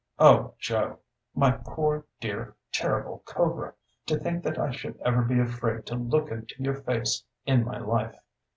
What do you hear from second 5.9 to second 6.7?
look into